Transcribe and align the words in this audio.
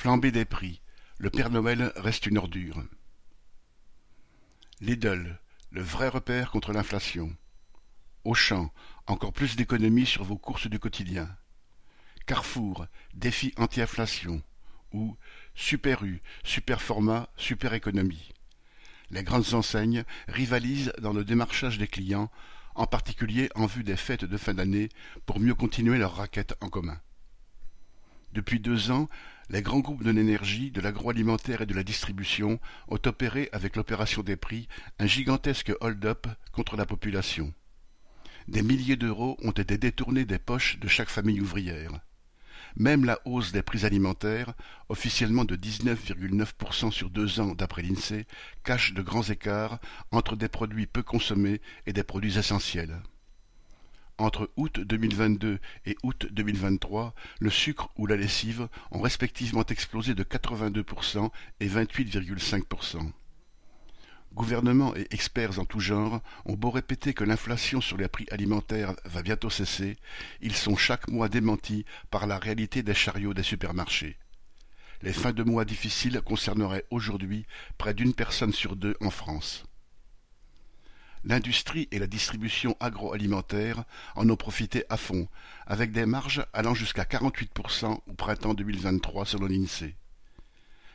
Flambée 0.00 0.32
des 0.32 0.46
prix, 0.46 0.80
le 1.18 1.28
Père 1.28 1.50
Noël 1.50 1.92
reste 1.96 2.24
une 2.24 2.38
ordure. 2.38 2.82
Lidl, 4.80 5.38
le 5.70 5.82
vrai 5.82 6.08
repère 6.08 6.50
contre 6.50 6.72
l'inflation. 6.72 7.36
Auchan, 8.24 8.72
encore 9.06 9.34
plus 9.34 9.56
d'économies 9.56 10.06
sur 10.06 10.24
vos 10.24 10.38
courses 10.38 10.68
du 10.68 10.78
quotidien. 10.78 11.28
Carrefour, 12.24 12.86
défi 13.12 13.52
anti-inflation. 13.58 14.42
Ou 14.94 15.18
Super 15.54 16.02
U, 16.02 16.22
super 16.44 16.80
format, 16.80 17.28
super 17.36 17.74
économie. 17.74 18.32
Les 19.10 19.22
grandes 19.22 19.52
enseignes 19.52 20.04
rivalisent 20.28 20.94
dans 21.02 21.12
le 21.12 21.26
démarchage 21.26 21.76
des 21.76 21.88
clients, 21.88 22.30
en 22.74 22.86
particulier 22.86 23.50
en 23.54 23.66
vue 23.66 23.84
des 23.84 23.98
fêtes 23.98 24.24
de 24.24 24.38
fin 24.38 24.54
d'année, 24.54 24.88
pour 25.26 25.40
mieux 25.40 25.54
continuer 25.54 25.98
leur 25.98 26.16
raquette 26.16 26.54
en 26.62 26.70
commun. 26.70 26.98
Depuis 28.32 28.60
deux 28.60 28.90
ans, 28.90 29.08
les 29.48 29.62
grands 29.62 29.80
groupes 29.80 30.04
de 30.04 30.10
l'énergie, 30.10 30.70
de 30.70 30.80
l'agroalimentaire 30.80 31.62
et 31.62 31.66
de 31.66 31.74
la 31.74 31.82
distribution 31.82 32.60
ont 32.88 32.98
opéré 33.06 33.48
avec 33.52 33.74
l'opération 33.74 34.22
des 34.22 34.36
prix 34.36 34.68
un 35.00 35.06
gigantesque 35.06 35.72
hold-up 35.80 36.28
contre 36.52 36.76
la 36.76 36.86
population. 36.86 37.52
Des 38.46 38.62
milliers 38.62 38.96
d'euros 38.96 39.36
ont 39.42 39.50
été 39.50 39.78
détournés 39.78 40.24
des 40.24 40.38
poches 40.38 40.78
de 40.78 40.86
chaque 40.86 41.08
famille 41.08 41.40
ouvrière. 41.40 42.00
Même 42.76 43.04
la 43.04 43.18
hausse 43.24 43.50
des 43.50 43.62
prix 43.62 43.84
alimentaires, 43.84 44.54
officiellement 44.88 45.44
de 45.44 45.56
19,9% 45.56 46.92
sur 46.92 47.10
deux 47.10 47.40
ans 47.40 47.54
d'après 47.56 47.82
l'INSEE, 47.82 48.26
cache 48.62 48.94
de 48.94 49.02
grands 49.02 49.24
écarts 49.24 49.80
entre 50.12 50.36
des 50.36 50.48
produits 50.48 50.86
peu 50.86 51.02
consommés 51.02 51.60
et 51.86 51.92
des 51.92 52.04
produits 52.04 52.38
essentiels. 52.38 53.02
Entre 54.20 54.50
août 54.56 54.80
2022 54.80 55.60
et 55.86 55.96
août 56.02 56.26
2023, 56.30 57.14
le 57.38 57.48
sucre 57.48 57.88
ou 57.96 58.06
la 58.06 58.16
lessive 58.16 58.68
ont 58.90 59.00
respectivement 59.00 59.64
explosé 59.64 60.14
de 60.14 60.22
82% 60.24 61.30
et 61.60 61.66
28,5%. 61.66 63.12
Gouvernements 64.34 64.94
et 64.94 65.06
experts 65.10 65.58
en 65.58 65.64
tout 65.64 65.80
genre 65.80 66.20
ont 66.44 66.52
beau 66.52 66.68
répéter 66.68 67.14
que 67.14 67.24
l'inflation 67.24 67.80
sur 67.80 67.96
les 67.96 68.08
prix 68.08 68.26
alimentaires 68.30 68.94
va 69.06 69.22
bientôt 69.22 69.48
cesser, 69.48 69.96
ils 70.42 70.54
sont 70.54 70.76
chaque 70.76 71.08
mois 71.08 71.30
démentis 71.30 71.86
par 72.10 72.26
la 72.26 72.38
réalité 72.38 72.82
des 72.82 72.92
chariots 72.92 73.32
des 73.32 73.42
supermarchés. 73.42 74.18
Les 75.00 75.14
fins 75.14 75.32
de 75.32 75.44
mois 75.44 75.64
difficiles 75.64 76.20
concerneraient 76.20 76.84
aujourd'hui 76.90 77.46
près 77.78 77.94
d'une 77.94 78.12
personne 78.12 78.52
sur 78.52 78.76
deux 78.76 78.96
en 79.00 79.08
France. 79.08 79.64
L'industrie 81.22 81.86
et 81.90 81.98
la 81.98 82.06
distribution 82.06 82.76
agroalimentaire 82.80 83.84
en 84.16 84.28
ont 84.30 84.36
profité 84.36 84.84
à 84.88 84.96
fond, 84.96 85.28
avec 85.66 85.92
des 85.92 86.06
marges 86.06 86.46
allant 86.54 86.72
jusqu'à 86.72 87.04
48% 87.04 88.00
au 88.06 88.12
printemps 88.14 88.54
2023 88.54 89.26
selon 89.26 89.46
l'INSEE. 89.46 89.96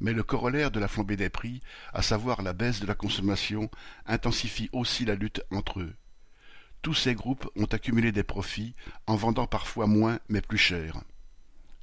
Mais 0.00 0.12
le 0.12 0.24
corollaire 0.24 0.72
de 0.72 0.80
la 0.80 0.88
flambée 0.88 1.16
des 1.16 1.30
prix, 1.30 1.60
à 1.92 2.02
savoir 2.02 2.42
la 2.42 2.52
baisse 2.52 2.80
de 2.80 2.86
la 2.86 2.96
consommation, 2.96 3.70
intensifie 4.06 4.68
aussi 4.72 5.04
la 5.04 5.14
lutte 5.14 5.42
entre 5.52 5.80
eux. 5.80 5.94
Tous 6.82 6.94
ces 6.94 7.14
groupes 7.14 7.48
ont 7.56 7.66
accumulé 7.66 8.10
des 8.10 8.24
profits 8.24 8.74
en 9.06 9.14
vendant 9.14 9.46
parfois 9.46 9.86
moins 9.86 10.18
mais 10.28 10.40
plus 10.40 10.58
cher. 10.58 11.00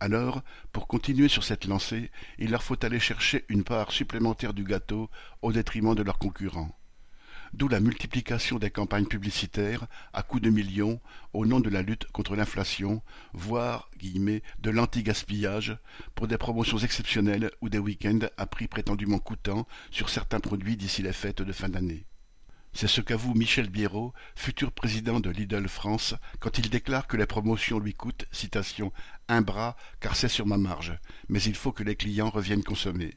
Alors, 0.00 0.42
pour 0.72 0.86
continuer 0.86 1.28
sur 1.28 1.44
cette 1.44 1.64
lancée, 1.64 2.10
il 2.38 2.50
leur 2.50 2.62
faut 2.62 2.82
aller 2.84 3.00
chercher 3.00 3.46
une 3.48 3.64
part 3.64 3.90
supplémentaire 3.90 4.54
du 4.54 4.64
gâteau 4.64 5.10
au 5.42 5.50
détriment 5.52 5.94
de 5.94 6.02
leurs 6.02 6.18
concurrents 6.18 6.77
d'où 7.52 7.68
la 7.68 7.80
multiplication 7.80 8.58
des 8.58 8.70
campagnes 8.70 9.06
publicitaires 9.06 9.86
à 10.12 10.22
coups 10.22 10.42
de 10.42 10.50
millions 10.50 11.00
au 11.32 11.46
nom 11.46 11.60
de 11.60 11.70
la 11.70 11.82
lutte 11.82 12.06
contre 12.12 12.36
l'inflation, 12.36 13.02
voire 13.32 13.90
de 14.00 14.70
l'anti-gaspillage, 14.70 15.76
pour 16.14 16.28
des 16.28 16.38
promotions 16.38 16.78
exceptionnelles 16.78 17.50
ou 17.60 17.68
des 17.68 17.78
week-ends 17.78 18.28
à 18.36 18.46
prix 18.46 18.68
prétendument 18.68 19.18
coûtants 19.18 19.66
sur 19.90 20.08
certains 20.08 20.40
produits 20.40 20.76
d'ici 20.76 21.02
les 21.02 21.12
fêtes 21.12 21.42
de 21.42 21.52
fin 21.52 21.68
d'année. 21.68 22.06
C'est 22.72 22.86
ce 22.86 23.00
qu'avoue 23.00 23.34
Michel 23.34 23.70
Biérot, 23.70 24.12
futur 24.36 24.72
président 24.72 25.20
de 25.20 25.30
Lidl 25.30 25.66
France, 25.68 26.14
quand 26.38 26.58
il 26.58 26.70
déclare 26.70 27.06
que 27.06 27.16
les 27.16 27.26
promotions 27.26 27.78
lui 27.78 27.94
coûtent, 27.94 28.26
un 29.28 29.42
bras, 29.42 29.76
car 30.00 30.16
c'est 30.16 30.28
sur 30.28 30.46
ma 30.46 30.58
marge, 30.58 30.96
mais 31.28 31.42
il 31.42 31.54
faut 31.54 31.72
que 31.72 31.82
les 31.82 31.96
clients 31.96 32.30
reviennent 32.30 32.62
consommer. 32.62 33.16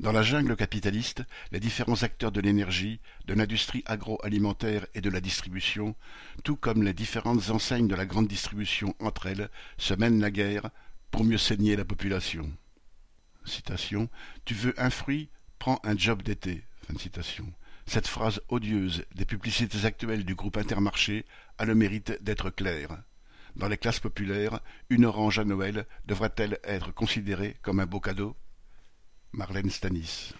Dans 0.00 0.12
la 0.12 0.22
jungle 0.22 0.54
capitaliste, 0.54 1.24
les 1.50 1.58
différents 1.58 2.04
acteurs 2.04 2.30
de 2.30 2.40
l'énergie, 2.40 3.00
de 3.26 3.34
l'industrie 3.34 3.82
agroalimentaire 3.84 4.86
et 4.94 5.00
de 5.00 5.10
la 5.10 5.20
distribution, 5.20 5.96
tout 6.44 6.54
comme 6.54 6.84
les 6.84 6.94
différentes 6.94 7.50
enseignes 7.50 7.88
de 7.88 7.96
la 7.96 8.06
grande 8.06 8.28
distribution 8.28 8.94
entre 9.00 9.26
elles, 9.26 9.50
se 9.76 9.94
mènent 9.94 10.20
la 10.20 10.30
guerre 10.30 10.70
pour 11.10 11.24
mieux 11.24 11.38
saigner 11.38 11.74
la 11.74 11.84
population. 11.84 12.48
Tu 14.44 14.54
veux 14.54 14.74
un 14.80 14.90
fruit 14.90 15.30
Prends 15.58 15.80
un 15.82 15.96
job 15.96 16.22
d'été. 16.22 16.62
Cette 17.86 18.06
phrase 18.06 18.40
odieuse 18.48 19.04
des 19.16 19.24
publicités 19.24 19.84
actuelles 19.84 20.24
du 20.24 20.36
groupe 20.36 20.58
Intermarché 20.58 21.24
a 21.58 21.64
le 21.64 21.74
mérite 21.74 22.22
d'être 22.22 22.50
claire. 22.50 23.02
Dans 23.56 23.66
les 23.66 23.78
classes 23.78 23.98
populaires, 23.98 24.60
une 24.90 25.04
orange 25.04 25.40
à 25.40 25.44
Noël 25.44 25.86
devrait-elle 26.06 26.60
être 26.62 26.92
considérée 26.92 27.56
comme 27.62 27.80
un 27.80 27.86
beau 27.86 27.98
cadeau? 27.98 28.36
Marlène 29.32 29.70
Stanis 29.70 30.32